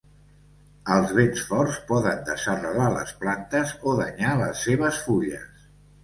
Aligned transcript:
Els 0.93 1.11
vents 1.17 1.41
forts 1.49 1.75
poden 1.91 2.23
desarrelar 2.29 2.87
les 2.93 3.11
plantes 3.25 3.73
o 3.91 3.93
danyar 3.99 4.31
les 4.39 4.63
seves 4.69 5.03
fulles. 5.09 5.61